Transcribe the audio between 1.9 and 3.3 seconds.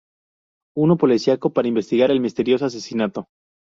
el misterioso asesinato.